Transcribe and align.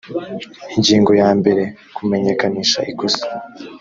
ingingo 0.75 1.11
ya 1.21 1.29
mbere 1.39 1.63
kumenyekanisha 1.95 2.79
ikosa 2.91 3.25